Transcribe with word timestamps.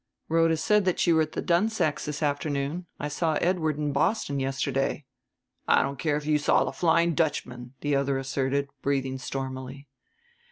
"Rhoda 0.29 0.57
said 0.57 0.85
that 0.85 1.05
you 1.05 1.13
were 1.13 1.21
at 1.21 1.33
the 1.33 1.43
Dunsacks' 1.43 2.05
this 2.05 2.23
afternoon; 2.23 2.87
I 2.99 3.07
saw 3.07 3.35
Edward 3.35 3.77
in 3.77 3.91
Boston 3.91 4.39
yesterday." 4.39 5.05
"I 5.67 5.83
don't 5.83 5.99
care 5.99 6.17
if 6.17 6.25
you 6.25 6.39
saw 6.39 6.63
the 6.63 6.71
Flying 6.71 7.13
Dutchman," 7.13 7.75
the 7.81 7.95
other 7.95 8.17
asserted, 8.17 8.67
breathing 8.81 9.19
stormily. 9.19 9.87